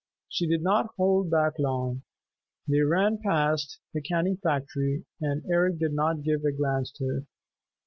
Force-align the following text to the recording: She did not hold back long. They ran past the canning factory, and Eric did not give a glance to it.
She 0.27 0.47
did 0.47 0.63
not 0.63 0.95
hold 0.97 1.29
back 1.29 1.59
long. 1.59 2.01
They 2.67 2.79
ran 2.81 3.19
past 3.19 3.77
the 3.93 4.01
canning 4.01 4.37
factory, 4.37 5.05
and 5.19 5.45
Eric 5.47 5.77
did 5.77 5.93
not 5.93 6.23
give 6.23 6.43
a 6.43 6.51
glance 6.51 6.89
to 6.93 7.17
it. 7.17 7.25